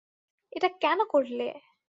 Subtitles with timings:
[0.51, 1.47] এটা কেন করলে?